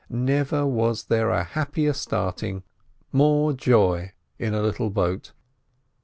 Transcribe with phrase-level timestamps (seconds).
[0.09, 2.63] Never was there a happier starting,
[3.11, 5.31] more joy in a little boat.